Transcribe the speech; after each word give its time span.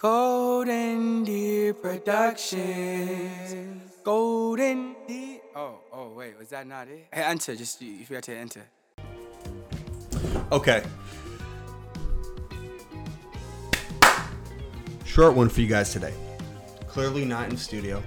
Golden 0.00 1.24
Deer 1.24 1.74
Productions. 1.74 3.82
Golden 4.02 4.96
Deer. 5.06 5.40
Oh, 5.54 5.80
oh, 5.92 6.08
wait, 6.14 6.38
was 6.38 6.48
that 6.48 6.66
not 6.66 6.88
it? 6.88 7.06
Hey, 7.12 7.22
enter. 7.22 7.54
Just 7.54 7.82
you, 7.82 8.02
forgot 8.06 8.22
to 8.22 8.34
enter. 8.34 8.62
Okay. 10.50 10.82
Short 15.04 15.34
one 15.34 15.50
for 15.50 15.60
you 15.60 15.66
guys 15.66 15.92
today. 15.92 16.14
Clearly 16.86 17.26
not 17.26 17.50
in 17.50 17.58
studio. 17.58 18.02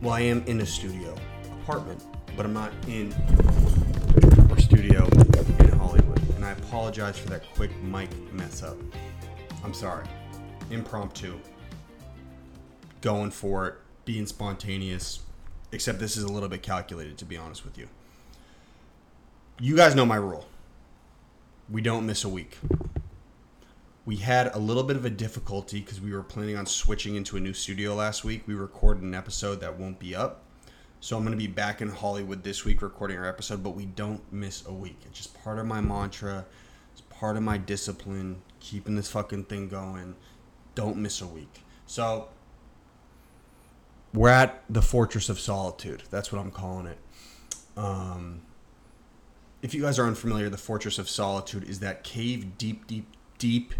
Well, 0.00 0.14
I 0.14 0.20
am 0.20 0.42
in 0.46 0.62
a 0.62 0.66
studio 0.66 1.14
apartment, 1.60 2.02
but 2.34 2.46
I'm 2.46 2.54
not 2.54 2.72
in 2.86 3.12
our 4.48 4.58
studio 4.58 5.06
in 5.58 5.68
Hollywood. 5.68 6.22
And 6.36 6.46
I 6.46 6.52
apologize 6.52 7.18
for 7.18 7.28
that 7.28 7.42
quick 7.56 7.76
mic 7.82 8.08
mess 8.32 8.62
up. 8.62 8.78
I'm 9.62 9.74
sorry. 9.74 10.06
Impromptu. 10.70 11.38
Going 13.00 13.30
for 13.30 13.66
it, 13.68 13.74
being 14.04 14.26
spontaneous. 14.26 15.20
Except 15.72 15.98
this 15.98 16.16
is 16.16 16.24
a 16.24 16.32
little 16.32 16.48
bit 16.48 16.62
calculated, 16.62 17.18
to 17.18 17.24
be 17.24 17.36
honest 17.36 17.64
with 17.64 17.76
you. 17.76 17.88
You 19.60 19.76
guys 19.76 19.94
know 19.94 20.06
my 20.06 20.16
rule 20.16 20.46
we 21.70 21.82
don't 21.82 22.06
miss 22.06 22.24
a 22.24 22.28
week. 22.28 22.58
We 24.06 24.16
had 24.16 24.54
a 24.54 24.58
little 24.58 24.82
bit 24.82 24.96
of 24.96 25.04
a 25.04 25.10
difficulty 25.10 25.80
because 25.80 26.00
we 26.00 26.12
were 26.12 26.22
planning 26.22 26.56
on 26.56 26.64
switching 26.64 27.14
into 27.14 27.36
a 27.36 27.40
new 27.40 27.52
studio 27.52 27.94
last 27.94 28.24
week. 28.24 28.44
We 28.46 28.54
recorded 28.54 29.02
an 29.02 29.14
episode 29.14 29.60
that 29.60 29.78
won't 29.78 29.98
be 29.98 30.14
up. 30.14 30.44
So 31.00 31.16
I'm 31.16 31.24
going 31.24 31.38
to 31.38 31.38
be 31.38 31.46
back 31.46 31.82
in 31.82 31.90
Hollywood 31.90 32.42
this 32.42 32.64
week 32.64 32.80
recording 32.80 33.18
our 33.18 33.28
episode, 33.28 33.62
but 33.62 33.70
we 33.70 33.84
don't 33.84 34.20
miss 34.32 34.66
a 34.66 34.72
week. 34.72 34.96
It's 35.04 35.18
just 35.18 35.34
part 35.42 35.58
of 35.58 35.66
my 35.66 35.80
mantra. 35.80 36.46
It's 36.92 37.02
part 37.02 37.36
of 37.36 37.42
my 37.42 37.58
discipline, 37.58 38.40
keeping 38.60 38.96
this 38.96 39.10
fucking 39.10 39.44
thing 39.44 39.68
going. 39.68 40.16
Don't 40.78 40.96
miss 40.98 41.20
a 41.20 41.26
week. 41.26 41.64
So 41.86 42.28
we're 44.14 44.28
at 44.28 44.62
the 44.70 44.80
Fortress 44.80 45.28
of 45.28 45.40
Solitude. 45.40 46.04
That's 46.08 46.30
what 46.30 46.40
I'm 46.40 46.52
calling 46.52 46.86
it. 46.86 46.98
Um, 47.76 48.42
if 49.60 49.74
you 49.74 49.82
guys 49.82 49.98
are 49.98 50.06
unfamiliar, 50.06 50.48
the 50.48 50.56
Fortress 50.56 50.96
of 50.96 51.08
Solitude 51.08 51.64
is 51.64 51.80
that 51.80 52.04
cave 52.04 52.56
deep, 52.58 52.86
deep, 52.86 53.08
deep, 53.38 53.74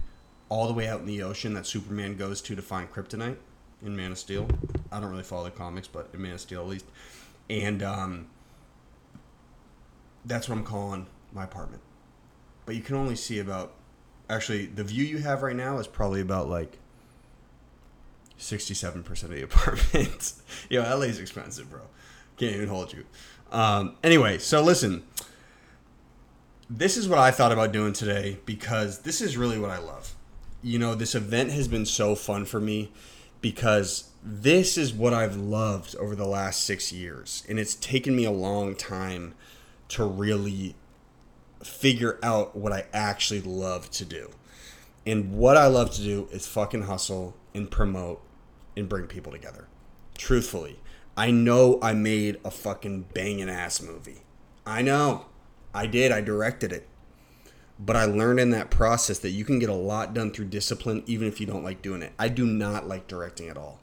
all 0.49 0.67
the 0.67 0.73
way 0.73 0.89
out 0.89 0.99
in 0.99 1.07
the 1.07 1.23
ocean 1.23 1.55
that 1.55 1.67
Superman 1.67 2.17
goes 2.17 2.43
to 2.43 2.57
to 2.57 2.63
find 2.63 2.91
kryptonite 2.91 3.37
in 3.81 3.95
Man 3.95 4.11
of 4.11 4.19
Steel. 4.19 4.49
I 4.91 4.99
don't 4.99 5.11
really 5.11 5.23
follow 5.23 5.45
the 5.45 5.53
comics, 5.53 5.87
but 5.87 6.09
in 6.13 6.21
Man 6.21 6.33
of 6.33 6.41
Steel 6.41 6.63
at 6.63 6.67
least. 6.67 6.87
And 7.49 7.81
um, 7.81 8.27
that's 10.25 10.49
what 10.49 10.59
I'm 10.59 10.65
calling 10.65 11.07
my 11.33 11.45
apartment. 11.45 11.83
But 12.67 12.75
you 12.75 12.83
can 12.83 12.97
only 12.97 13.15
see 13.15 13.39
about, 13.39 13.75
actually, 14.29 14.67
the 14.67 14.83
view 14.83 15.05
you 15.05 15.19
have 15.19 15.45
right 15.45 15.55
now 15.55 15.79
is 15.79 15.87
probably 15.87 16.21
about 16.21 16.49
like 16.49 16.81
67% 18.39 19.23
of 19.25 19.31
the 19.31 19.43
apartment. 19.45 20.33
Yo, 20.69 20.83
LA's 20.83 21.19
expensive, 21.19 21.71
bro. 21.71 21.83
Can't 22.37 22.55
even 22.55 22.69
hold 22.69 22.93
you. 22.93 23.05
Um, 23.51 23.97
anyway, 24.03 24.39
so 24.39 24.63
listen 24.63 25.03
this 26.71 26.97
is 26.97 27.09
what 27.09 27.19
I 27.19 27.31
thought 27.31 27.53
about 27.53 27.73
doing 27.73 27.93
today 27.93 28.39
because 28.45 29.01
this 29.01 29.21
is 29.21 29.37
really 29.37 29.59
what 29.59 29.71
I 29.71 29.79
love. 29.79 30.15
You 30.63 30.79
know, 30.79 30.95
this 30.95 31.15
event 31.15 31.51
has 31.53 31.69
been 31.69 31.87
so 31.87 32.15
fun 32.15 32.45
for 32.45 32.61
me 32.61 32.93
because 33.41 34.11
this 34.23 34.77
is 34.77 34.93
what 34.93 35.15
I've 35.15 35.37
loved 35.37 35.97
over 35.97 36.15
the 36.15 36.27
last 36.27 36.65
six 36.65 36.93
years. 36.93 37.45
And 37.49 37.59
it's 37.59 37.75
taken 37.75 38.15
me 38.15 38.25
a 38.25 38.31
long 38.31 38.75
time 38.75 39.35
to 39.89 40.05
really 40.05 40.75
figure 41.63 42.19
out 42.23 42.55
what 42.55 42.73
I 42.73 42.87
actually 42.93 43.41
love 43.41 43.91
to 43.93 44.05
do. 44.05 44.31
And 45.07 45.39
what 45.39 45.57
I 45.57 45.69
love 45.69 45.93
to 45.93 46.03
do 46.03 46.29
is 46.31 46.47
fucking 46.47 46.83
hustle 46.83 47.35
and 47.55 47.71
promote 47.71 48.21
and 48.79 48.89
bring 48.89 49.07
people 49.07 49.33
together. 49.33 49.69
Truthfully, 50.17 50.81
I 51.17 51.31
know 51.31 51.79
I 51.83 51.93
made 51.95 52.39
a 52.45 52.51
fucking 52.51 53.07
banging 53.15 53.51
ass 53.51 53.83
movie. 53.83 54.23
I 54.67 54.83
know. 54.83 55.27
I 55.75 55.87
did. 55.87 56.13
I 56.13 56.21
directed 56.21 56.73
it. 56.73 56.87
But 57.79 57.97
I 57.97 58.05
learned 58.05 58.41
in 58.41 58.51
that 58.51 58.71
process 58.71 59.19
that 59.21 59.31
you 59.31 59.45
can 59.45 59.59
get 59.59 59.69
a 59.69 59.75
lot 59.75 60.15
done 60.15 60.33
through 60.33 60.47
discipline 60.47 61.05
even 61.07 61.29
if 61.29 61.41
you 61.41 61.47
don't 61.47 61.65
like 61.65 61.83
doing 61.83 62.03
it. 62.03 62.13
I 62.19 62.29
do 62.29 62.45
not 62.45 62.89
like 62.89 63.07
directing 63.07 63.49
at 63.49 63.57
all. 63.57 63.81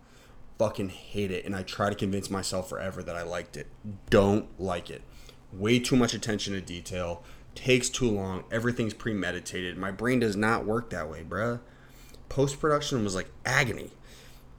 Fucking 0.57 0.89
hate 0.89 1.31
it. 1.31 1.45
And 1.45 1.55
I 1.55 1.63
try 1.63 1.89
to 1.89 1.95
convince 1.95 2.29
myself 2.29 2.69
forever 2.69 3.03
that 3.03 3.16
I 3.16 3.23
liked 3.23 3.55
it. 3.57 3.67
Don't 4.09 4.47
like 4.59 4.89
it. 4.89 5.01
Way 5.53 5.79
too 5.79 5.95
much 5.95 6.13
attention 6.13 6.53
to 6.53 6.61
detail. 6.61 7.23
Takes 7.53 7.89
too 7.89 8.09
long. 8.09 8.44
Everything's 8.51 8.94
premeditated. 8.94 9.78
My 9.78 9.91
brain 9.91 10.19
does 10.19 10.35
not 10.35 10.66
work 10.66 10.89
that 10.89 11.09
way, 11.09 11.23
bruh. 11.23 11.61
Post 12.28 12.59
production 12.59 13.03
was 13.03 13.16
like 13.16 13.29
agony. 13.45 13.91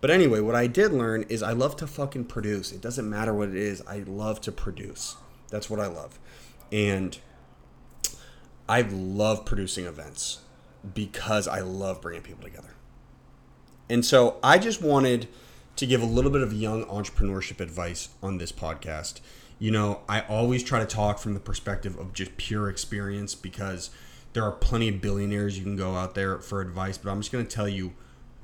But 0.06 0.15
anyway, 0.15 0.39
what 0.39 0.55
I 0.55 0.69
did 0.69 0.93
learn 0.93 1.25
is 1.28 1.43
I 1.43 1.50
love 1.50 1.75
to 1.78 1.87
fucking 1.89 2.27
produce. 2.27 2.71
It 2.71 2.81
doesn't 2.81 3.11
matter 3.11 3.34
what 3.34 3.49
it 3.49 3.56
is. 3.56 3.83
I 3.89 4.05
love 4.06 4.41
to 4.43 4.53
produce. 4.53 5.17
That's 5.50 5.69
what 5.69 5.81
I 5.81 5.89
love. 5.89 6.21
And 6.71 7.19
I 8.69 8.83
love 8.83 9.45
producing 9.45 9.84
events 9.84 10.43
because 10.95 11.49
I 11.49 11.59
love 11.59 12.00
bringing 12.00 12.22
people 12.22 12.45
together. 12.45 12.77
And 13.91 14.06
so 14.06 14.39
I 14.45 14.59
just 14.59 14.81
wanted 14.81 15.27
to 15.75 15.87
give 15.87 16.03
a 16.03 16.06
little 16.06 16.31
bit 16.31 16.43
of 16.43 16.53
young 16.53 16.84
entrepreneurship 16.84 17.59
advice 17.59 18.11
on 18.22 18.39
this 18.39 18.53
podcast. 18.53 19.19
You 19.59 19.72
know, 19.72 20.03
I 20.09 20.21
always 20.21 20.62
try 20.62 20.78
to 20.78 20.87
talk 20.87 21.19
from 21.19 21.34
the 21.34 21.41
perspective 21.41 21.99
of 21.99 22.12
just 22.12 22.37
pure 22.37 22.69
experience 22.69 23.34
because 23.34 23.91
there 24.34 24.45
are 24.45 24.53
plenty 24.53 24.87
of 24.87 25.00
billionaires 25.00 25.59
you 25.59 25.65
can 25.65 25.75
go 25.75 25.97
out 25.97 26.15
there 26.15 26.39
for 26.39 26.61
advice, 26.61 26.97
but 26.97 27.11
I'm 27.11 27.19
just 27.19 27.33
going 27.33 27.45
to 27.45 27.53
tell 27.53 27.69
you 27.69 27.95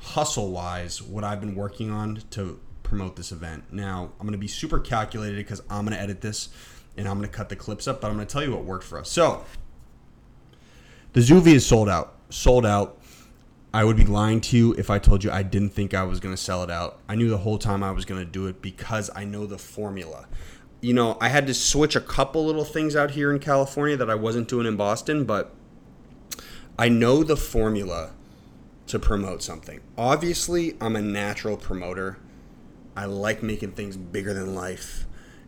hustle 0.03 0.51
wise 0.51 1.01
what 1.01 1.25
I've 1.25 1.41
been 1.41 1.55
working 1.55 1.91
on 1.91 2.23
to 2.31 2.61
promote 2.83 3.17
this 3.17 3.33
event. 3.33 3.73
Now, 3.73 4.13
I'm 4.19 4.27
going 4.27 4.33
to 4.33 4.39
be 4.39 4.49
super 4.49 4.79
calculated 4.79 5.37
because 5.37 5.63
I'm 5.71 5.85
going 5.87 5.97
to 5.97 6.03
edit 6.03 6.21
this 6.21 6.51
and 6.97 7.09
I'm 7.09 7.17
going 7.19 7.29
to 7.29 7.35
cut 7.35 7.49
the 7.49 7.57
clips 7.57 7.89
up, 7.89 8.01
but 8.01 8.09
I'm 8.09 8.17
going 8.17 8.27
to 8.27 8.33
tell 8.33 8.43
you 8.43 8.51
what 8.51 8.65
worked 8.65 8.85
for 8.85 8.99
us. 8.99 9.11
So, 9.11 9.45
the 11.13 11.21
Zoovie 11.21 11.55
is 11.55 11.65
sold 11.65 11.89
out. 11.89 12.17
Sold 12.31 12.67
out. 12.67 12.99
I 13.75 13.85
would 13.85 13.97
be 13.97 14.05
lying 14.05 14.43
to 14.43 14.57
you 14.57 14.75
if 14.75 14.91
I 14.91 14.99
told 14.99 15.25
you 15.25 15.31
I 15.31 15.43
didn't 15.43 15.71
think 15.71 15.95
I 15.95 16.03
was 16.03 16.21
going 16.21 16.35
to 16.35 16.41
sell 16.41 16.63
it 16.63 16.71
out. 16.71 16.99
I 17.09 17.15
knew 17.15 17.31
the 17.31 17.39
whole 17.39 17.57
time 17.57 17.83
I 17.83 17.91
was 17.93 18.05
going 18.05 18.23
to 18.23 18.31
do 18.31 18.47
it 18.47 18.61
because 18.61 19.11
I 19.15 19.25
know 19.25 19.47
the 19.47 19.57
formula. 19.57 20.27
You 20.83 20.93
know, 20.93 21.17
I 21.21 21.29
had 21.29 21.47
to 21.47 21.55
switch 21.55 21.97
a 21.97 22.01
couple 22.01 22.45
little 22.45 22.65
things 22.65 22.95
out 22.95 23.13
here 23.13 23.33
in 23.33 23.39
California 23.39 23.97
that 23.97 24.11
I 24.11 24.15
wasn't 24.15 24.49
doing 24.49 24.67
in 24.67 24.77
Boston, 24.77 25.25
but 25.25 25.55
I 26.79 26.91
know 26.91 27.23
the 27.23 27.37
formula 27.37 28.13
to 28.93 28.99
promote 28.99 29.43
something. 29.43 29.81
Obviously, 29.97 30.77
I'm 30.79 30.97
a 30.97 31.01
natural 31.01 31.57
promoter. 31.57 32.19
I 32.95 33.07
like 33.07 33.43
making 33.43 33.73
things 33.73 33.97
bigger 33.97 34.35
than 34.35 34.55
life 34.55 35.07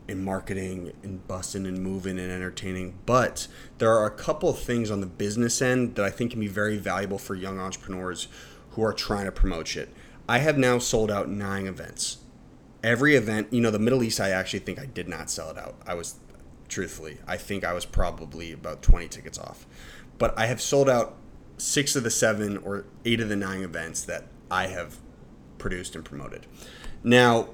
in 0.09 0.25
marketing 0.25 0.93
and 1.03 1.28
busting 1.28 1.66
and 1.66 1.83
moving 1.83 2.19
and 2.19 2.33
entertaining. 2.33 2.99
But 3.04 3.47
there 3.77 3.93
are 3.93 4.06
a 4.06 4.10
couple 4.10 4.49
of 4.49 4.59
things 4.59 4.91
on 4.91 5.03
the 5.03 5.06
business 5.06 5.60
end 5.60 5.94
that 5.97 6.06
I 6.06 6.10
think 6.10 6.31
can 6.31 6.41
be 6.41 6.49
very 6.49 6.78
valuable 6.78 7.19
for 7.19 7.34
young 7.34 7.60
entrepreneurs 7.60 8.28
who 8.71 8.83
are 8.83 8.94
trying 8.94 9.27
to 9.27 9.33
promote 9.33 9.69
shit. 9.69 9.93
I 10.27 10.38
have 10.38 10.56
now 10.56 10.78
sold 10.78 11.10
out 11.10 11.28
nine 11.28 11.66
events. 11.66 12.16
Every 12.83 13.15
event, 13.15 13.53
you 13.53 13.60
know, 13.60 13.71
the 13.71 13.78
Middle 13.78 14.03
East, 14.03 14.21
I 14.21 14.31
actually 14.31 14.60
think 14.60 14.78
I 14.78 14.87
did 14.87 15.06
not 15.06 15.28
sell 15.28 15.50
it 15.50 15.59
out. 15.59 15.75
I 15.87 15.93
was, 15.93 16.15
truthfully, 16.69 17.19
I 17.27 17.37
think 17.37 17.62
I 17.62 17.75
was 17.75 17.84
probably 17.84 18.53
about 18.53 18.81
20 18.81 19.06
tickets 19.09 19.38
off. 19.38 19.66
But 20.16 20.38
I 20.38 20.47
have 20.47 20.62
sold 20.62 20.88
out 20.88 21.19
six 21.56 21.97
of 21.97 22.03
the 22.03 22.10
seven 22.10 22.56
or 22.59 22.84
eight 23.04 23.20
of 23.20 23.28
the 23.28 23.37
nine 23.37 23.62
events 23.62 24.03
that 24.04 24.25
I 24.50 24.66
have 24.69 24.98
produced 25.59 25.94
and 25.94 26.04
promoted. 26.04 26.47
Now, 27.03 27.48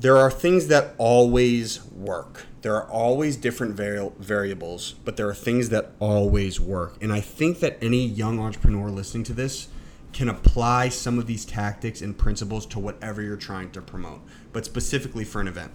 there 0.00 0.16
are 0.16 0.30
things 0.30 0.66
that 0.68 0.94
always 0.98 1.84
work. 1.86 2.46
There 2.62 2.74
are 2.74 2.88
always 2.90 3.36
different 3.36 3.74
vari- 3.74 4.12
variables, 4.18 4.94
but 5.04 5.16
there 5.16 5.28
are 5.28 5.34
things 5.34 5.68
that 5.70 5.92
always 6.00 6.60
work. 6.60 6.96
And 7.00 7.12
I 7.12 7.20
think 7.20 7.60
that 7.60 7.78
any 7.82 8.06
young 8.06 8.38
entrepreneur 8.38 8.90
listening 8.90 9.24
to 9.24 9.32
this 9.32 9.68
can 10.12 10.28
apply 10.28 10.88
some 10.88 11.18
of 11.18 11.26
these 11.26 11.44
tactics 11.44 12.00
and 12.00 12.16
principles 12.16 12.66
to 12.66 12.78
whatever 12.78 13.22
you're 13.22 13.36
trying 13.36 13.70
to 13.72 13.80
promote, 13.80 14.20
but 14.52 14.64
specifically 14.64 15.24
for 15.24 15.40
an 15.40 15.48
event. 15.48 15.72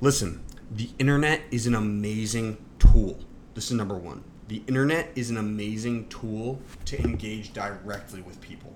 Listen, 0.00 0.42
the 0.70 0.90
internet 0.98 1.42
is 1.50 1.66
an 1.66 1.74
amazing 1.74 2.56
tool. 2.78 3.18
This 3.54 3.66
is 3.66 3.72
number 3.72 3.96
one. 3.96 4.24
The 4.48 4.62
internet 4.68 5.10
is 5.16 5.30
an 5.30 5.38
amazing 5.38 6.08
tool 6.08 6.60
to 6.84 7.00
engage 7.02 7.52
directly 7.52 8.20
with 8.20 8.40
people. 8.40 8.72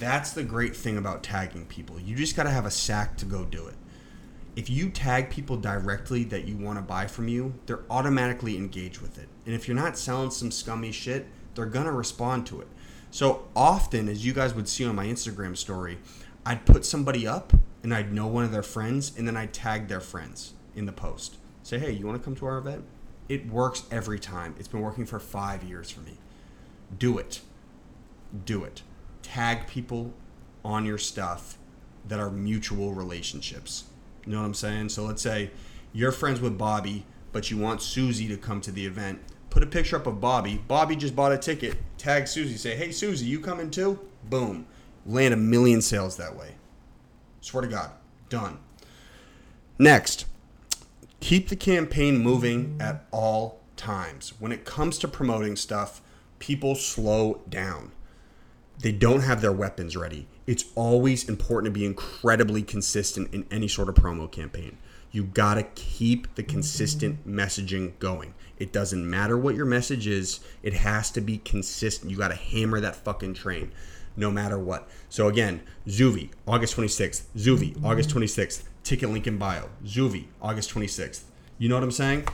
That's 0.00 0.32
the 0.32 0.44
great 0.44 0.74
thing 0.74 0.96
about 0.96 1.22
tagging 1.22 1.66
people. 1.66 2.00
You 2.00 2.16
just 2.16 2.36
got 2.36 2.44
to 2.44 2.50
have 2.50 2.64
a 2.64 2.70
sack 2.70 3.16
to 3.18 3.26
go 3.26 3.44
do 3.44 3.66
it. 3.66 3.74
If 4.56 4.70
you 4.70 4.88
tag 4.88 5.28
people 5.28 5.56
directly 5.56 6.24
that 6.24 6.46
you 6.46 6.56
want 6.56 6.78
to 6.78 6.82
buy 6.82 7.06
from 7.06 7.28
you, 7.28 7.54
they're 7.66 7.84
automatically 7.90 8.56
engaged 8.56 9.00
with 9.00 9.18
it. 9.18 9.28
And 9.44 9.54
if 9.54 9.68
you're 9.68 9.76
not 9.76 9.98
selling 9.98 10.30
some 10.30 10.50
scummy 10.50 10.90
shit, 10.90 11.26
they're 11.54 11.66
going 11.66 11.84
to 11.84 11.92
respond 11.92 12.46
to 12.46 12.60
it. 12.60 12.68
So 13.10 13.46
often, 13.54 14.08
as 14.08 14.24
you 14.24 14.32
guys 14.32 14.54
would 14.54 14.68
see 14.68 14.86
on 14.86 14.94
my 14.96 15.06
Instagram 15.06 15.56
story, 15.56 15.98
I'd 16.46 16.64
put 16.64 16.86
somebody 16.86 17.26
up 17.26 17.52
and 17.82 17.92
I'd 17.92 18.12
know 18.12 18.26
one 18.26 18.44
of 18.44 18.52
their 18.52 18.62
friends 18.62 19.12
and 19.18 19.28
then 19.28 19.36
I'd 19.36 19.52
tag 19.52 19.88
their 19.88 20.00
friends 20.00 20.54
in 20.74 20.86
the 20.86 20.92
post. 20.92 21.36
Say, 21.62 21.78
hey, 21.78 21.92
you 21.92 22.06
want 22.06 22.18
to 22.18 22.24
come 22.24 22.34
to 22.36 22.46
our 22.46 22.58
event? 22.58 22.84
It 23.28 23.46
works 23.50 23.84
every 23.90 24.18
time. 24.18 24.54
It's 24.58 24.68
been 24.68 24.80
working 24.80 25.06
for 25.06 25.18
five 25.18 25.62
years 25.62 25.90
for 25.90 26.00
me. 26.00 26.18
Do 26.98 27.18
it 27.18 27.40
do 28.44 28.64
it. 28.64 28.82
Tag 29.22 29.66
people 29.66 30.12
on 30.64 30.84
your 30.84 30.98
stuff 30.98 31.58
that 32.06 32.18
are 32.18 32.30
mutual 32.30 32.92
relationships. 32.92 33.84
You 34.24 34.32
know 34.32 34.40
what 34.40 34.46
I'm 34.46 34.54
saying? 34.54 34.90
So 34.90 35.04
let's 35.04 35.22
say 35.22 35.50
you're 35.92 36.12
friends 36.12 36.40
with 36.40 36.58
Bobby, 36.58 37.04
but 37.32 37.50
you 37.50 37.58
want 37.58 37.82
Susie 37.82 38.28
to 38.28 38.36
come 38.36 38.60
to 38.62 38.72
the 38.72 38.84
event. 38.86 39.20
Put 39.50 39.62
a 39.62 39.66
picture 39.66 39.96
up 39.96 40.06
of 40.06 40.20
Bobby. 40.20 40.62
Bobby 40.68 40.96
just 40.96 41.16
bought 41.16 41.32
a 41.32 41.38
ticket. 41.38 41.76
Tag 41.96 42.28
Susie. 42.28 42.56
Say, 42.56 42.76
hey, 42.76 42.92
Susie, 42.92 43.26
you 43.26 43.40
coming 43.40 43.70
too? 43.70 43.98
Boom. 44.24 44.66
Land 45.06 45.32
a 45.32 45.36
million 45.36 45.80
sales 45.80 46.16
that 46.18 46.36
way. 46.36 46.54
Swear 47.40 47.62
to 47.62 47.68
God. 47.68 47.90
Done. 48.28 48.58
Next, 49.78 50.26
keep 51.20 51.48
the 51.48 51.56
campaign 51.56 52.18
moving 52.18 52.76
at 52.80 53.06
all 53.10 53.60
times. 53.76 54.34
When 54.38 54.52
it 54.52 54.64
comes 54.64 54.98
to 54.98 55.08
promoting 55.08 55.56
stuff, 55.56 56.00
people 56.38 56.74
slow 56.74 57.42
down. 57.48 57.92
They 58.80 58.92
don't 58.92 59.22
have 59.22 59.40
their 59.40 59.52
weapons 59.52 59.96
ready. 59.96 60.28
It's 60.46 60.66
always 60.74 61.28
important 61.28 61.74
to 61.74 61.78
be 61.78 61.84
incredibly 61.84 62.62
consistent 62.62 63.34
in 63.34 63.46
any 63.50 63.66
sort 63.66 63.88
of 63.88 63.96
promo 63.96 64.30
campaign. 64.30 64.78
You 65.10 65.24
gotta 65.24 65.64
keep 65.74 66.34
the 66.36 66.42
consistent 66.42 67.26
messaging 67.26 67.98
going. 67.98 68.34
It 68.58 68.72
doesn't 68.72 69.08
matter 69.08 69.36
what 69.36 69.54
your 69.54 69.66
message 69.66 70.06
is, 70.06 70.40
it 70.62 70.74
has 70.74 71.10
to 71.12 71.20
be 71.20 71.38
consistent. 71.38 72.10
You 72.10 72.18
gotta 72.18 72.34
hammer 72.34 72.78
that 72.80 72.96
fucking 72.96 73.34
train 73.34 73.72
no 74.18 74.30
matter 74.30 74.58
what. 74.58 74.88
So 75.08 75.28
again, 75.28 75.62
Zoovie, 75.86 76.30
August 76.46 76.76
26th. 76.76 77.22
Zoovie, 77.36 77.82
August 77.82 78.10
26th. 78.10 78.64
Ticket 78.82 79.10
link 79.10 79.26
in 79.26 79.38
bio. 79.38 79.70
Zoovie, 79.84 80.26
August 80.42 80.74
26th. 80.74 81.22
You 81.56 81.68
know 81.68 81.76
what 81.76 81.84
I'm 81.84 81.90
saying? 81.90 82.26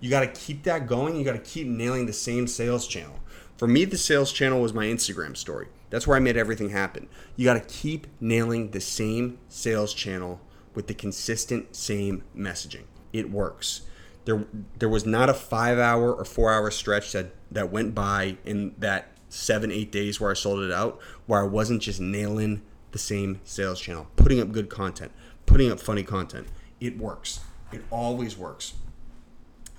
You 0.00 0.08
got 0.08 0.20
to 0.20 0.28
keep 0.28 0.62
that 0.64 0.86
going. 0.86 1.16
You 1.16 1.24
got 1.24 1.32
to 1.32 1.38
keep 1.38 1.66
nailing 1.66 2.06
the 2.06 2.12
same 2.12 2.46
sales 2.46 2.86
channel. 2.86 3.18
For 3.56 3.68
me, 3.68 3.84
the 3.84 3.98
sales 3.98 4.32
channel 4.32 4.60
was 4.60 4.72
my 4.72 4.86
Instagram 4.86 5.36
story. 5.36 5.68
That's 5.90 6.06
where 6.06 6.16
I 6.16 6.20
made 6.20 6.36
everything 6.36 6.70
happen. 6.70 7.08
You 7.36 7.44
got 7.44 7.54
to 7.54 7.60
keep 7.60 8.06
nailing 8.20 8.70
the 8.70 8.80
same 8.80 9.38
sales 9.48 9.92
channel 9.92 10.40
with 10.74 10.86
the 10.86 10.94
consistent 10.94 11.76
same 11.76 12.24
messaging. 12.36 12.84
It 13.12 13.30
works. 13.30 13.82
There, 14.24 14.46
there 14.78 14.88
was 14.88 15.04
not 15.04 15.28
a 15.28 15.34
five 15.34 15.78
hour 15.78 16.12
or 16.12 16.24
four 16.24 16.52
hour 16.52 16.70
stretch 16.70 17.12
that, 17.12 17.32
that 17.50 17.70
went 17.70 17.94
by 17.94 18.36
in 18.44 18.74
that 18.78 19.11
seven, 19.32 19.72
eight 19.72 19.90
days 19.90 20.20
where 20.20 20.30
I 20.30 20.34
sold 20.34 20.60
it 20.62 20.70
out, 20.70 21.00
where 21.26 21.40
I 21.40 21.46
wasn't 21.46 21.82
just 21.82 22.00
nailing 22.00 22.62
the 22.90 22.98
same 22.98 23.40
sales 23.44 23.80
channel, 23.80 24.06
putting 24.16 24.40
up 24.40 24.52
good 24.52 24.68
content, 24.68 25.10
putting 25.46 25.70
up 25.70 25.80
funny 25.80 26.02
content. 26.02 26.46
It 26.80 26.98
works. 26.98 27.40
It 27.72 27.82
always 27.90 28.36
works. 28.36 28.74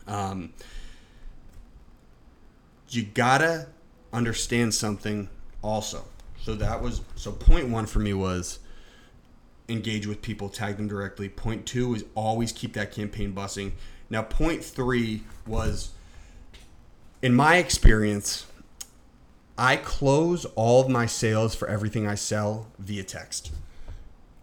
Um, 0.07 0.53
you 2.89 3.03
gotta 3.03 3.67
understand 4.11 4.73
something 4.73 5.29
also. 5.61 6.03
So 6.41 6.55
that 6.55 6.81
was 6.81 7.01
so 7.15 7.31
point 7.31 7.69
one 7.69 7.85
for 7.85 7.99
me 7.99 8.13
was 8.13 8.59
engage 9.69 10.07
with 10.07 10.21
people, 10.21 10.49
tag 10.49 10.77
them 10.77 10.87
directly. 10.87 11.29
Point 11.29 11.65
two 11.65 11.95
is 11.95 12.03
always 12.15 12.51
keep 12.51 12.73
that 12.73 12.91
campaign 12.91 13.33
bussing. 13.33 13.73
Now, 14.09 14.23
point 14.23 14.63
three 14.63 15.23
was, 15.47 15.91
in 17.21 17.33
my 17.33 17.57
experience, 17.57 18.45
I 19.57 19.75
close 19.77 20.45
all 20.55 20.81
of 20.81 20.89
my 20.89 21.05
sales 21.05 21.53
for 21.53 21.67
everything 21.67 22.07
I 22.07 22.15
sell 22.15 22.67
via 22.79 23.03
text. 23.03 23.51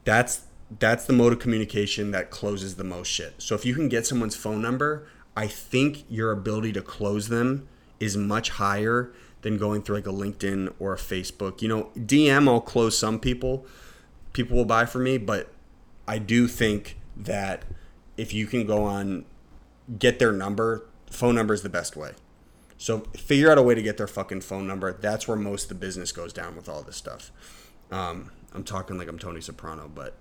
That's 0.05 0.43
that's 0.79 1.05
the 1.05 1.13
mode 1.13 1.33
of 1.33 1.41
communication 1.41 2.13
that 2.13 2.31
closes 2.31 2.77
the 2.77 2.85
most 2.85 3.09
shit. 3.09 3.35
So 3.39 3.57
if 3.57 3.65
you 3.65 3.75
can 3.75 3.89
get 3.89 4.07
someone's 4.07 4.37
phone 4.37 4.63
number, 4.63 5.09
I 5.37 5.49
think 5.49 6.05
your 6.09 6.31
ability 6.31 6.73
to 6.75 6.83
close 6.83 7.29
them 7.29 7.67
is 7.99 8.17
much 8.17 8.51
higher 8.51 9.13
than 9.43 9.59
going 9.59 9.83
through 9.83 9.97
like 9.97 10.07
a 10.07 10.13
LinkedIn 10.13 10.73
or 10.79 10.95
a 10.95 10.97
Facebook. 10.97 11.61
You 11.61 11.69
know, 11.69 11.91
DM 11.97 12.49
I'll 12.49 12.61
close 12.61 12.97
some 12.97 13.19
people. 13.19 13.67
People 14.33 14.57
will 14.57 14.65
buy 14.65 14.87
for 14.87 15.01
me, 15.01 15.19
but 15.19 15.53
I 16.07 16.19
do 16.19 16.47
think 16.47 16.97
that 17.17 17.65
if 18.17 18.33
you 18.33 18.47
can 18.47 18.67
go 18.67 18.85
on 18.85 19.25
get 19.99 20.19
their 20.19 20.33
number, 20.33 20.87
phone 21.11 21.35
number 21.35 21.53
is 21.55 21.63
the 21.63 21.69
best 21.69 21.97
way. 21.97 22.13
So 22.81 23.01
figure 23.15 23.53
out 23.53 23.59
a 23.59 23.63
way 23.63 23.75
to 23.75 23.83
get 23.83 23.99
their 23.99 24.07
fucking 24.07 24.41
phone 24.41 24.67
number. 24.67 24.91
That's 24.91 25.29
where 25.29 25.37
most 25.37 25.65
of 25.65 25.69
the 25.69 25.75
business 25.75 26.13
goes 26.13 26.33
down 26.33 26.57
with 26.57 26.67
all 26.67 26.81
this 26.81 26.97
stuff. 26.97 27.31
Um, 27.91 28.31
I'm 28.55 28.65
talking 28.65 28.97
like 28.97 29.07
I'm 29.07 29.19
Tony 29.19 29.43
Soprano, 29.43 29.87
but 29.95 30.15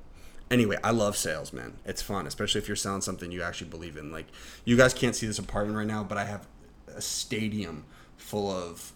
anyway, 0.52 0.76
I 0.84 0.92
love 0.92 1.16
sales, 1.16 1.54
man. 1.54 1.76
It's 1.86 2.02
fun, 2.02 2.28
especially 2.28 2.60
if 2.60 2.68
you're 2.68 2.76
selling 2.76 3.00
something 3.00 3.32
you 3.32 3.42
actually 3.42 3.70
believe 3.70 3.96
in. 3.96 4.12
Like 4.12 4.26
you 4.66 4.76
guys 4.76 4.94
can't 4.94 5.16
see 5.16 5.26
this 5.26 5.40
apartment 5.40 5.78
right 5.78 5.88
now, 5.88 6.04
but 6.04 6.18
I 6.18 6.26
have 6.26 6.48
a 6.94 7.02
stadium 7.02 7.86
full 8.18 8.52
of 8.52 8.92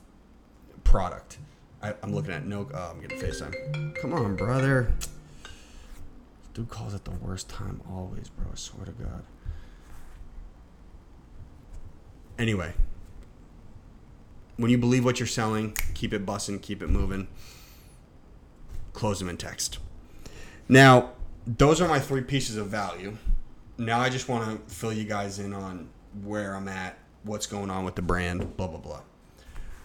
product. 0.83 1.38
I, 1.81 1.94
am 2.04 2.13
looking 2.13 2.33
at 2.33 2.45
no. 2.45 2.68
Oh, 2.74 2.92
I'm 2.94 3.00
getting 3.00 3.18
FaceTime. 3.18 3.95
Come 3.95 4.12
on, 4.12 4.36
brother. 4.36 4.92
Dude 6.54 6.68
calls 6.68 6.94
at 6.94 7.06
the 7.06 7.12
worst 7.12 7.48
time 7.48 7.80
always, 7.89 8.27
bro. 8.27 8.48
I 8.51 8.56
swear 8.56 8.88
to 8.88 8.92
God. 8.92 9.24
Anyway, 12.38 12.74
when 14.63 14.71
you 14.71 14.77
believe 14.77 15.04
what 15.04 15.19
you're 15.19 15.27
selling, 15.27 15.75
keep 15.94 16.13
it 16.13 16.25
bussing, 16.25 16.62
keep 16.62 16.81
it 16.81 16.88
moving. 16.88 17.27
Close 18.94 19.19
them 19.19 19.27
in 19.27 19.36
text. 19.36 19.77
Now, 20.69 21.12
those 21.45 21.81
are 21.81 21.88
my 21.89 22.00
three 22.00 22.21
pieces 22.21 22.56
of 22.56 22.68
value. 22.68 23.18
Now 23.77 24.00
I 24.00 24.07
just 24.07 24.30
want 24.30 24.65
to 24.65 24.74
fill 24.74 24.94
you 24.94 25.04
guys 25.04 25.38
in 25.38 25.51
on 25.51 25.89
where 26.24 26.56
I'm 26.56 26.69
at, 26.69 26.98
what's 27.24 27.45
going 27.45 27.69
on 27.69 27.83
with 27.83 27.95
the 27.95 28.01
brand, 28.01 28.56
blah 28.56 28.68
blah 28.68 28.80
blah. 28.80 29.01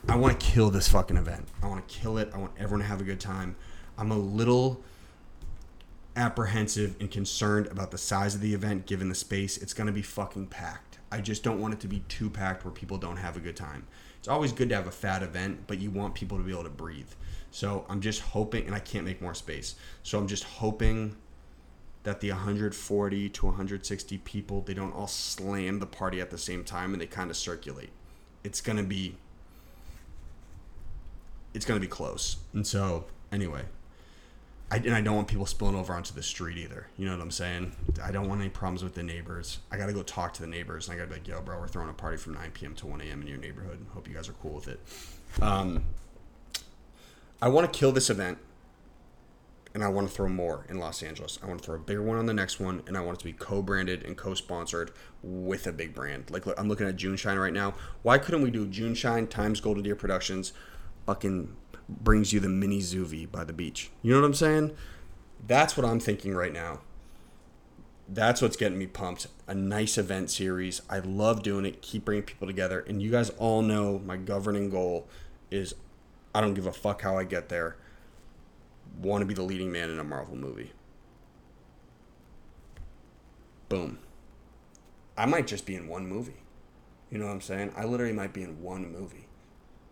I 0.08 0.14
want 0.14 0.38
to 0.38 0.46
kill 0.46 0.70
this 0.70 0.88
fucking 0.88 1.16
event. 1.16 1.48
I 1.60 1.66
want 1.66 1.88
to 1.88 1.92
kill 1.92 2.16
it. 2.16 2.30
I 2.32 2.38
want 2.38 2.52
everyone 2.56 2.78
to 2.78 2.86
have 2.86 3.00
a 3.00 3.04
good 3.04 3.18
time. 3.18 3.56
I'm 3.98 4.12
a 4.12 4.18
little 4.18 4.84
apprehensive 6.14 6.94
and 7.00 7.10
concerned 7.10 7.66
about 7.66 7.90
the 7.90 7.98
size 7.98 8.36
of 8.36 8.42
the 8.42 8.54
event 8.54 8.86
given 8.86 9.08
the 9.08 9.16
space. 9.16 9.56
It's 9.56 9.74
going 9.74 9.88
to 9.88 9.92
be 9.92 10.02
fucking 10.02 10.46
packed. 10.46 10.98
I 11.10 11.20
just 11.20 11.42
don't 11.42 11.60
want 11.60 11.74
it 11.74 11.80
to 11.80 11.88
be 11.88 12.04
too 12.08 12.30
packed 12.30 12.64
where 12.64 12.70
people 12.70 12.96
don't 12.96 13.16
have 13.16 13.36
a 13.36 13.40
good 13.40 13.56
time 13.56 13.88
it's 14.18 14.28
always 14.28 14.52
good 14.52 14.68
to 14.70 14.74
have 14.74 14.86
a 14.86 14.92
fat 14.92 15.22
event, 15.22 15.64
but 15.66 15.78
you 15.78 15.90
want 15.90 16.14
people 16.14 16.38
to 16.38 16.44
be 16.44 16.52
able 16.52 16.64
to 16.64 16.70
breathe. 16.70 17.10
So 17.50 17.84
I'm 17.88 18.00
just 18.00 18.20
hoping, 18.20 18.66
and 18.66 18.74
I 18.74 18.80
can't 18.80 19.04
make 19.04 19.22
more 19.22 19.34
space. 19.34 19.74
So 20.02 20.18
I'm 20.18 20.26
just 20.26 20.44
hoping 20.44 21.16
that 22.08 22.20
the 22.20 22.30
140 22.30 23.28
to 23.28 23.46
160 23.46 24.18
people 24.18 24.62
they 24.62 24.72
don't 24.72 24.92
all 24.92 25.06
slam 25.06 25.78
the 25.78 25.86
party 25.86 26.20
at 26.20 26.30
the 26.30 26.38
same 26.38 26.64
time 26.64 26.92
and 26.92 27.02
they 27.02 27.06
kind 27.06 27.30
of 27.30 27.36
circulate. 27.36 27.90
It's 28.44 28.60
gonna 28.60 28.82
be 28.82 29.16
it's 31.52 31.66
gonna 31.66 31.80
be 31.80 31.86
close. 31.86 32.36
And 32.52 32.66
so 32.66 33.04
anyway, 33.32 33.64
I, 34.70 34.76
and 34.76 34.94
I 34.94 35.00
don't 35.00 35.16
want 35.16 35.28
people 35.28 35.46
spilling 35.46 35.74
over 35.74 35.94
onto 35.94 36.12
the 36.14 36.22
street 36.22 36.58
either. 36.58 36.88
You 36.98 37.06
know 37.06 37.12
what 37.12 37.22
I'm 37.22 37.30
saying? 37.30 37.72
I 38.02 38.10
don't 38.10 38.28
want 38.28 38.40
any 38.40 38.50
problems 38.50 38.84
with 38.84 38.94
the 38.94 39.02
neighbors. 39.02 39.60
I 39.70 39.78
got 39.78 39.86
to 39.86 39.94
go 39.94 40.02
talk 40.02 40.34
to 40.34 40.42
the 40.42 40.46
neighbors, 40.46 40.88
and 40.88 40.94
I 40.94 40.98
got 40.98 41.04
to 41.04 41.08
be 41.08 41.14
like, 41.14 41.28
yo, 41.28 41.40
bro, 41.40 41.58
we're 41.58 41.68
throwing 41.68 41.88
a 41.88 41.94
party 41.94 42.18
from 42.18 42.34
9 42.34 42.50
p.m. 42.52 42.74
to 42.76 42.86
1 42.86 43.00
a.m. 43.00 43.22
in 43.22 43.28
your 43.28 43.38
neighborhood. 43.38 43.84
Hope 43.94 44.06
you 44.06 44.14
guys 44.14 44.28
are 44.28 44.34
cool 44.34 44.52
with 44.52 44.68
it. 44.68 44.80
Um, 45.40 45.84
I 47.40 47.48
want 47.48 47.72
to 47.72 47.78
kill 47.78 47.92
this 47.92 48.10
event, 48.10 48.38
and 49.72 49.82
I 49.82 49.88
want 49.88 50.06
to 50.06 50.14
throw 50.14 50.28
more 50.28 50.66
in 50.68 50.78
Los 50.78 51.02
Angeles. 51.02 51.38
I 51.42 51.46
want 51.46 51.60
to 51.60 51.64
throw 51.64 51.76
a 51.76 51.78
bigger 51.78 52.02
one 52.02 52.18
on 52.18 52.26
the 52.26 52.34
next 52.34 52.60
one, 52.60 52.82
and 52.86 52.96
I 52.96 53.00
want 53.00 53.16
it 53.16 53.20
to 53.20 53.24
be 53.24 53.32
co-branded 53.32 54.04
and 54.04 54.18
co-sponsored 54.18 54.90
with 55.22 55.66
a 55.66 55.72
big 55.72 55.94
brand. 55.94 56.30
Like 56.30 56.44
I'm 56.58 56.68
looking 56.68 56.86
at 56.86 56.96
JuneShine 56.96 57.40
right 57.40 57.54
now. 57.54 57.74
Why 58.02 58.18
couldn't 58.18 58.42
we 58.42 58.50
do 58.50 58.66
JuneShine 58.66 59.30
times 59.30 59.60
Golden 59.60 59.82
Deer 59.82 59.96
Productions, 59.96 60.52
fucking 61.06 61.56
brings 61.88 62.32
you 62.32 62.40
the 62.40 62.48
mini 62.48 62.80
Zoovie 62.80 63.30
by 63.30 63.44
the 63.44 63.52
beach. 63.52 63.90
You 64.02 64.12
know 64.12 64.20
what 64.20 64.26
I'm 64.26 64.34
saying? 64.34 64.76
That's 65.46 65.76
what 65.76 65.86
I'm 65.86 66.00
thinking 66.00 66.34
right 66.34 66.52
now. 66.52 66.80
That's 68.08 68.40
what's 68.40 68.56
getting 68.56 68.78
me 68.78 68.86
pumped. 68.86 69.26
A 69.46 69.54
nice 69.54 69.98
event 69.98 70.30
series. 70.30 70.82
I 70.88 70.98
love 70.98 71.42
doing 71.42 71.64
it. 71.66 71.82
Keep 71.82 72.06
bringing 72.06 72.24
people 72.24 72.46
together. 72.46 72.80
And 72.80 73.02
you 73.02 73.10
guys 73.10 73.30
all 73.30 73.62
know 73.62 74.00
my 74.04 74.16
governing 74.16 74.70
goal 74.70 75.08
is 75.50 75.74
I 76.34 76.40
don't 76.40 76.54
give 76.54 76.66
a 76.66 76.72
fuck 76.72 77.02
how 77.02 77.18
I 77.18 77.24
get 77.24 77.48
there. 77.48 77.76
Want 79.00 79.22
to 79.22 79.26
be 79.26 79.34
the 79.34 79.42
leading 79.42 79.72
man 79.72 79.90
in 79.90 79.98
a 79.98 80.04
Marvel 80.04 80.36
movie. 80.36 80.72
Boom. 83.68 83.98
I 85.16 85.26
might 85.26 85.46
just 85.46 85.66
be 85.66 85.74
in 85.74 85.88
one 85.88 86.06
movie. 86.06 86.42
You 87.10 87.18
know 87.18 87.26
what 87.26 87.32
I'm 87.32 87.40
saying? 87.40 87.72
I 87.76 87.84
literally 87.84 88.12
might 88.12 88.32
be 88.32 88.42
in 88.42 88.62
one 88.62 88.90
movie. 88.90 89.28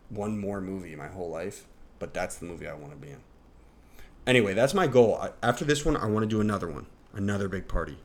One 0.09 0.38
more 0.38 0.61
movie 0.61 0.95
my 0.97 1.09
whole 1.09 1.31
life 1.31 1.67
but 1.99 2.15
that's 2.15 2.37
the 2.37 2.47
movie 2.47 2.67
I 2.67 2.75
want 2.75 2.93
to 2.93 2.97
be 2.97 3.09
in. 3.09 3.21
Anyway, 4.26 4.55
that's 4.55 4.75
my 4.75 4.87
goal. 4.87 5.25
After 5.43 5.65
this 5.65 5.85
one, 5.85 5.97
I 5.97 6.07
want 6.07 6.25
to 6.25 6.29
do 6.29 6.41
another 6.41 6.69
one, 6.69 6.87
another 7.15 7.49
big 7.49 7.69
party. 7.69 7.99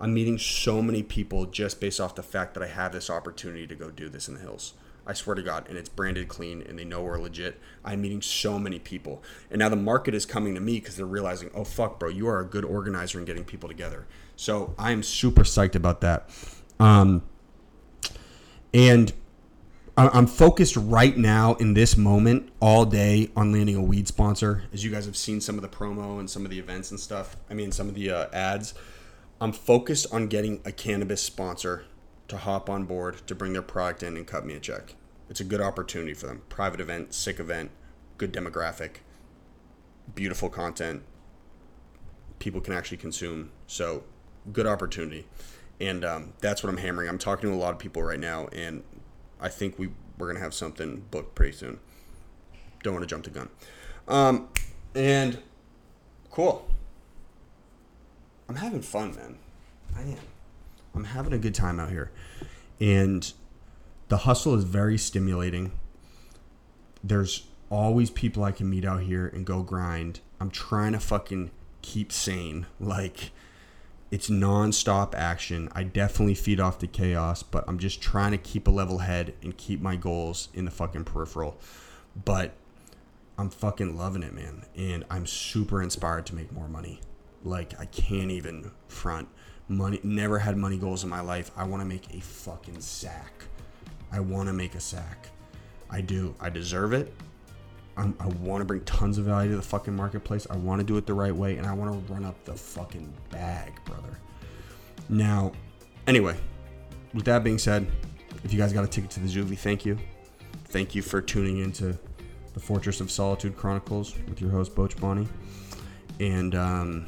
I'm 0.00 0.14
meeting 0.14 0.38
so 0.38 0.80
many 0.80 1.02
people 1.02 1.46
just 1.46 1.80
based 1.80 2.00
off 2.00 2.14
the 2.14 2.22
fact 2.22 2.54
that 2.54 2.62
I 2.62 2.68
have 2.68 2.92
this 2.92 3.10
opportunity 3.10 3.66
to 3.66 3.74
go 3.74 3.90
do 3.90 4.08
this 4.08 4.28
in 4.28 4.34
the 4.34 4.40
hills. 4.40 4.74
I 5.04 5.14
swear 5.14 5.34
to 5.34 5.42
God, 5.42 5.66
and 5.68 5.78
it's 5.78 5.88
branded 5.88 6.28
clean 6.28 6.62
and 6.62 6.78
they 6.78 6.84
know 6.84 7.02
we're 7.02 7.18
legit. 7.18 7.58
I'm 7.82 8.02
meeting 8.02 8.20
so 8.20 8.58
many 8.58 8.78
people. 8.78 9.22
And 9.50 9.58
now 9.58 9.70
the 9.70 9.76
market 9.76 10.14
is 10.14 10.26
coming 10.26 10.54
to 10.54 10.60
me 10.60 10.78
because 10.78 10.96
they're 10.96 11.06
realizing, 11.06 11.50
oh, 11.54 11.64
fuck, 11.64 11.98
bro, 11.98 12.10
you 12.10 12.28
are 12.28 12.40
a 12.40 12.44
good 12.44 12.64
organizer 12.64 13.18
in 13.18 13.24
getting 13.24 13.44
people 13.44 13.70
together. 13.70 14.06
So 14.36 14.74
I 14.78 14.92
am 14.92 15.02
super 15.02 15.44
psyched 15.44 15.74
about 15.74 16.02
that. 16.02 16.28
Um, 16.78 17.22
and 18.74 19.10
I- 19.10 19.14
I'm 19.98 20.28
focused 20.28 20.76
right 20.76 21.16
now 21.16 21.54
in 21.54 21.74
this 21.74 21.96
moment 21.96 22.52
all 22.60 22.84
day 22.84 23.30
on 23.34 23.50
landing 23.50 23.74
a 23.74 23.82
weed 23.82 24.06
sponsor. 24.06 24.62
As 24.72 24.84
you 24.84 24.92
guys 24.92 25.06
have 25.06 25.16
seen 25.16 25.40
some 25.40 25.56
of 25.56 25.62
the 25.62 25.68
promo 25.68 26.20
and 26.20 26.30
some 26.30 26.44
of 26.44 26.52
the 26.52 26.58
events 26.60 26.92
and 26.92 27.00
stuff. 27.00 27.36
I 27.50 27.54
mean, 27.54 27.72
some 27.72 27.88
of 27.88 27.96
the 27.96 28.12
uh, 28.12 28.26
ads. 28.32 28.74
I'm 29.40 29.50
focused 29.50 30.06
on 30.12 30.28
getting 30.28 30.60
a 30.64 30.70
cannabis 30.70 31.20
sponsor 31.20 31.84
to 32.28 32.36
hop 32.36 32.70
on 32.70 32.84
board 32.84 33.26
to 33.26 33.34
bring 33.34 33.54
their 33.54 33.62
product 33.62 34.04
in 34.04 34.16
and 34.16 34.24
cut 34.24 34.46
me 34.46 34.54
a 34.54 34.60
check. 34.60 34.94
It's 35.28 35.40
a 35.40 35.44
good 35.44 35.60
opportunity 35.60 36.14
for 36.14 36.28
them. 36.28 36.42
Private 36.48 36.80
event, 36.80 37.12
sick 37.12 37.40
event, 37.40 37.72
good 38.18 38.32
demographic, 38.32 38.98
beautiful 40.14 40.48
content. 40.48 41.02
People 42.38 42.60
can 42.60 42.72
actually 42.72 42.98
consume. 42.98 43.50
So, 43.66 44.04
good 44.52 44.66
opportunity. 44.66 45.26
And 45.80 46.04
um, 46.04 46.34
that's 46.38 46.62
what 46.62 46.70
I'm 46.70 46.76
hammering. 46.76 47.08
I'm 47.08 47.18
talking 47.18 47.50
to 47.50 47.54
a 47.54 47.58
lot 47.58 47.72
of 47.72 47.80
people 47.80 48.02
right 48.02 48.20
now, 48.20 48.46
and 48.52 48.84
I 49.40 49.48
think 49.48 49.78
we, 49.78 49.90
we're 50.16 50.26
to 50.36 50.42
have 50.42 50.54
something 50.54 51.04
booked 51.10 51.34
pretty 51.34 51.52
soon. 51.52 51.78
Don't 52.82 52.94
want 52.94 53.02
to 53.02 53.08
jump 53.08 53.24
the 53.24 53.30
gun. 53.30 53.48
Um, 54.06 54.48
and 54.94 55.38
cool. 56.30 56.68
I'm 58.48 58.56
having 58.56 58.80
fun, 58.80 59.14
man. 59.14 59.38
I 59.96 60.02
am. 60.02 60.18
I'm 60.94 61.04
having 61.04 61.32
a 61.32 61.38
good 61.38 61.54
time 61.54 61.78
out 61.78 61.90
here. 61.90 62.10
And 62.80 63.30
the 64.08 64.18
hustle 64.18 64.54
is 64.54 64.64
very 64.64 64.96
stimulating. 64.96 65.72
There's 67.04 67.46
always 67.70 68.10
people 68.10 68.44
I 68.44 68.52
can 68.52 68.70
meet 68.70 68.84
out 68.84 69.02
here 69.02 69.26
and 69.26 69.44
go 69.44 69.62
grind. 69.62 70.20
I'm 70.40 70.50
trying 70.50 70.92
to 70.92 71.00
fucking 71.00 71.50
keep 71.82 72.10
sane. 72.10 72.66
Like, 72.80 73.30
it's 74.10 74.30
nonstop 74.30 75.14
action. 75.14 75.68
I 75.74 75.82
definitely 75.82 76.34
feed 76.34 76.60
off 76.60 76.78
the 76.78 76.86
chaos, 76.86 77.42
but 77.42 77.64
I'm 77.68 77.78
just 77.78 78.00
trying 78.00 78.32
to 78.32 78.38
keep 78.38 78.66
a 78.66 78.70
level 78.70 78.98
head 78.98 79.34
and 79.42 79.56
keep 79.56 79.80
my 79.80 79.96
goals 79.96 80.48
in 80.54 80.64
the 80.64 80.70
fucking 80.70 81.04
peripheral. 81.04 81.58
But 82.24 82.54
I'm 83.36 83.50
fucking 83.50 83.96
loving 83.96 84.22
it, 84.22 84.32
man. 84.32 84.64
And 84.74 85.04
I'm 85.10 85.26
super 85.26 85.82
inspired 85.82 86.26
to 86.26 86.34
make 86.34 86.50
more 86.52 86.68
money. 86.68 87.00
Like, 87.44 87.78
I 87.78 87.84
can't 87.86 88.30
even 88.30 88.70
front 88.88 89.28
money. 89.68 90.00
Never 90.02 90.38
had 90.38 90.56
money 90.56 90.78
goals 90.78 91.04
in 91.04 91.10
my 91.10 91.20
life. 91.20 91.50
I 91.56 91.64
want 91.64 91.82
to 91.82 91.86
make 91.86 92.14
a 92.14 92.20
fucking 92.20 92.80
sack. 92.80 93.44
I 94.10 94.20
want 94.20 94.48
to 94.48 94.54
make 94.54 94.74
a 94.74 94.80
sack. 94.80 95.28
I 95.90 96.00
do. 96.00 96.34
I 96.40 96.48
deserve 96.48 96.94
it. 96.94 97.12
I'm, 97.98 98.14
I 98.20 98.26
want 98.26 98.60
to 98.60 98.64
bring 98.64 98.80
tons 98.82 99.18
of 99.18 99.24
value 99.24 99.50
to 99.50 99.56
the 99.56 99.62
fucking 99.62 99.94
marketplace. 99.94 100.46
I 100.48 100.56
want 100.56 100.80
to 100.80 100.86
do 100.86 100.96
it 100.96 101.04
the 101.04 101.14
right 101.14 101.34
way, 101.34 101.56
and 101.56 101.66
I 101.66 101.74
want 101.74 101.92
to 101.92 102.12
run 102.12 102.24
up 102.24 102.42
the 102.44 102.54
fucking 102.54 103.12
bag, 103.30 103.72
brother. 103.84 104.20
Now, 105.08 105.50
anyway, 106.06 106.36
with 107.12 107.24
that 107.24 107.42
being 107.42 107.58
said, 107.58 107.90
if 108.44 108.52
you 108.52 108.58
guys 108.58 108.72
got 108.72 108.84
a 108.84 108.86
ticket 108.86 109.10
to 109.10 109.20
the 109.20 109.28
Juvie, 109.28 109.58
thank 109.58 109.84
you. 109.84 109.98
Thank 110.66 110.94
you 110.94 111.02
for 111.02 111.20
tuning 111.20 111.58
into 111.58 111.98
the 112.54 112.60
Fortress 112.60 113.00
of 113.00 113.10
Solitude 113.10 113.56
Chronicles 113.56 114.14
with 114.28 114.40
your 114.40 114.50
host, 114.50 114.76
Boach 114.76 114.98
Bonnie. 115.00 115.26
And 116.20 116.54
um, 116.54 117.06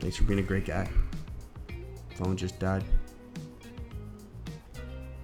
thanks 0.00 0.16
for 0.16 0.24
being 0.24 0.40
a 0.40 0.42
great 0.42 0.64
guy. 0.64 0.88
Phone 2.16 2.36
just 2.36 2.58
died. 2.58 2.82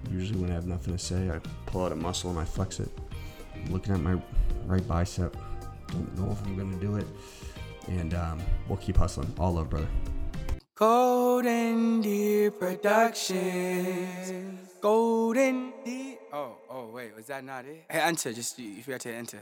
Usually, 0.08 0.38
when 0.38 0.50
I 0.50 0.54
have 0.54 0.66
nothing 0.66 0.92
to 0.92 0.98
say, 0.98 1.30
I 1.30 1.40
pull 1.66 1.84
out 1.84 1.90
a 1.90 1.96
muscle 1.96 2.30
and 2.30 2.38
I 2.38 2.44
flex 2.44 2.78
it. 2.78 2.90
Looking 3.70 3.94
at 3.94 4.00
my 4.00 4.20
right 4.66 4.86
bicep. 4.86 5.36
Don't 5.88 6.18
know 6.18 6.30
if 6.32 6.42
I'm 6.44 6.56
going 6.56 6.72
to 6.72 6.78
do 6.84 6.96
it. 6.96 7.06
And 7.88 8.14
um, 8.14 8.42
we'll 8.68 8.78
keep 8.78 8.96
hustling. 8.96 9.32
All 9.38 9.54
love, 9.54 9.70
brother. 9.70 9.88
Golden 10.74 12.00
Deer 12.00 12.50
Productions. 12.50 13.90
Golden 14.80 15.72
Deer. 15.84 16.16
Oh, 16.32 16.56
oh, 16.68 16.86
wait, 16.86 17.14
was 17.14 17.26
that 17.26 17.44
not 17.44 17.64
it? 17.64 17.84
Hey, 17.88 18.00
enter. 18.00 18.32
Just 18.32 18.58
if 18.58 18.64
you 18.64 18.82
forgot 18.82 19.00
to 19.02 19.12
enter. 19.12 19.40